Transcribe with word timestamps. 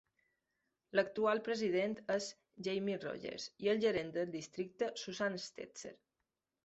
L'actual 0.99 1.41
president 1.47 1.93
és 2.15 2.29
Jamie 2.67 2.99
Rogers 3.03 3.45
i 3.67 3.69
el 3.75 3.83
gerent 3.87 4.13
de 4.19 4.27
districte, 4.39 4.93
Susan 5.03 5.37
Stetzer. 5.49 5.97